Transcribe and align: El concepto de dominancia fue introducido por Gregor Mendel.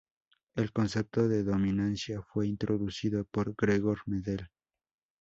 El 0.55 0.71
concepto 0.73 1.27
de 1.27 1.43
dominancia 1.43 2.23
fue 2.23 2.47
introducido 2.47 3.23
por 3.25 3.53
Gregor 3.55 3.99
Mendel. 4.07 4.49